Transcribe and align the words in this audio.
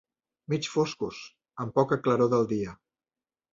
Mig 0.53 0.69
foscos, 0.75 1.19
amb 1.65 1.77
poca 1.81 2.01
claror 2.09 2.35
del 2.35 2.51
dia. 2.57 2.77